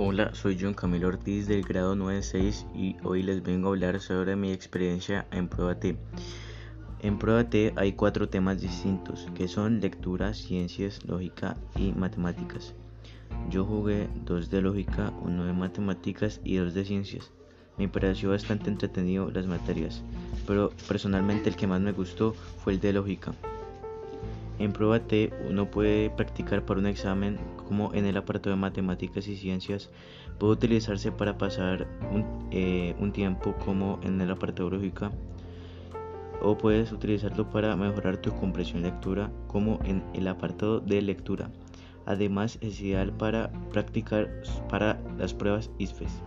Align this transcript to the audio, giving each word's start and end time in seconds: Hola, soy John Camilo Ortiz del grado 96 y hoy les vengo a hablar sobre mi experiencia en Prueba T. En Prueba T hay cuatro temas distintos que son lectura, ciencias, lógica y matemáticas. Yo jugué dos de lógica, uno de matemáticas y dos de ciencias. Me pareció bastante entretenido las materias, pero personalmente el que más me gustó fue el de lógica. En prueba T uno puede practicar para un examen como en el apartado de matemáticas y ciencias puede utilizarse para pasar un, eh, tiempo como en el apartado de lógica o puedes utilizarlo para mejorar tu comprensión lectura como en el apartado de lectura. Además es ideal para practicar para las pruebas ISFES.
Hola, 0.00 0.32
soy 0.32 0.56
John 0.60 0.74
Camilo 0.74 1.08
Ortiz 1.08 1.48
del 1.48 1.64
grado 1.64 1.96
96 1.96 2.66
y 2.72 2.94
hoy 3.02 3.24
les 3.24 3.42
vengo 3.42 3.66
a 3.66 3.70
hablar 3.72 3.98
sobre 3.98 4.36
mi 4.36 4.52
experiencia 4.52 5.26
en 5.32 5.48
Prueba 5.48 5.74
T. 5.74 5.96
En 7.00 7.18
Prueba 7.18 7.50
T 7.50 7.72
hay 7.74 7.94
cuatro 7.94 8.28
temas 8.28 8.60
distintos 8.60 9.26
que 9.34 9.48
son 9.48 9.80
lectura, 9.80 10.34
ciencias, 10.34 11.04
lógica 11.04 11.56
y 11.74 11.90
matemáticas. 11.94 12.76
Yo 13.50 13.64
jugué 13.64 14.08
dos 14.24 14.50
de 14.50 14.62
lógica, 14.62 15.12
uno 15.20 15.44
de 15.44 15.52
matemáticas 15.52 16.40
y 16.44 16.58
dos 16.58 16.74
de 16.74 16.84
ciencias. 16.84 17.32
Me 17.76 17.88
pareció 17.88 18.30
bastante 18.30 18.70
entretenido 18.70 19.32
las 19.32 19.48
materias, 19.48 20.04
pero 20.46 20.70
personalmente 20.86 21.48
el 21.48 21.56
que 21.56 21.66
más 21.66 21.80
me 21.80 21.90
gustó 21.90 22.34
fue 22.34 22.74
el 22.74 22.78
de 22.78 22.92
lógica. 22.92 23.34
En 24.58 24.72
prueba 24.72 24.98
T 25.00 25.32
uno 25.48 25.70
puede 25.70 26.10
practicar 26.10 26.64
para 26.64 26.80
un 26.80 26.86
examen 26.86 27.38
como 27.68 27.94
en 27.94 28.06
el 28.06 28.16
apartado 28.16 28.56
de 28.56 28.60
matemáticas 28.60 29.28
y 29.28 29.36
ciencias 29.36 29.90
puede 30.38 30.54
utilizarse 30.54 31.12
para 31.12 31.38
pasar 31.38 31.86
un, 32.12 32.48
eh, 32.50 32.94
tiempo 33.12 33.54
como 33.64 34.00
en 34.02 34.20
el 34.20 34.30
apartado 34.30 34.70
de 34.70 34.76
lógica 34.76 35.12
o 36.42 36.56
puedes 36.56 36.92
utilizarlo 36.92 37.50
para 37.50 37.74
mejorar 37.76 38.16
tu 38.18 38.32
comprensión 38.34 38.82
lectura 38.82 39.30
como 39.48 39.80
en 39.84 40.02
el 40.14 40.28
apartado 40.28 40.80
de 40.80 41.02
lectura. 41.02 41.50
Además 42.06 42.58
es 42.60 42.80
ideal 42.80 43.12
para 43.12 43.52
practicar 43.70 44.30
para 44.68 45.00
las 45.18 45.34
pruebas 45.34 45.70
ISFES. 45.78 46.22